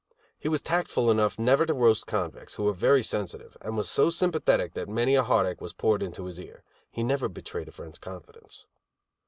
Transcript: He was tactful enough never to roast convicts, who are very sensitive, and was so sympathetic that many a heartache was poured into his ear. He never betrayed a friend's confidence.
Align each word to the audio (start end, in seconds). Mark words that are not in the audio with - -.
He 0.39 0.49
was 0.49 0.61
tactful 0.63 1.11
enough 1.11 1.37
never 1.37 1.63
to 1.63 1.75
roast 1.75 2.07
convicts, 2.07 2.55
who 2.55 2.67
are 2.67 2.73
very 2.73 3.03
sensitive, 3.03 3.55
and 3.61 3.77
was 3.77 3.87
so 3.87 4.09
sympathetic 4.09 4.73
that 4.73 4.89
many 4.89 5.13
a 5.13 5.21
heartache 5.21 5.61
was 5.61 5.73
poured 5.73 6.01
into 6.01 6.25
his 6.25 6.39
ear. 6.39 6.63
He 6.89 7.03
never 7.03 7.29
betrayed 7.29 7.67
a 7.67 7.71
friend's 7.71 7.99
confidence. 7.99 8.65